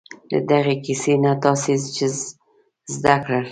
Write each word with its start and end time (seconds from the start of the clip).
له 0.31 0.39
دغې 0.51 0.75
کیسې 0.85 1.13
نه 1.23 1.31
تاسې 1.43 1.73
څه 1.95 2.07
زده 2.93 3.15
کړل؟ 3.23 3.45